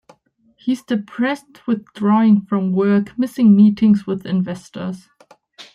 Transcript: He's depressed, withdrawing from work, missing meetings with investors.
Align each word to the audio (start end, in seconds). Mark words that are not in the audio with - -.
He's 0.55 0.81
depressed, 0.83 1.67
withdrawing 1.67 2.41
from 2.41 2.71
work, 2.71 3.15
missing 3.19 3.55
meetings 3.55 4.07
with 4.07 4.25
investors. 4.25 5.07